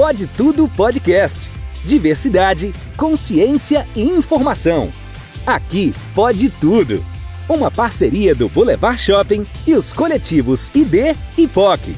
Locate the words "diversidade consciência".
1.84-3.86